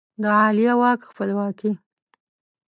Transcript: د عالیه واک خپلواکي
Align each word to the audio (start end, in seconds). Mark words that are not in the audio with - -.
د 0.21 0.23
عالیه 0.39 0.73
واک 0.79 0.99
خپلواکي 1.09 1.71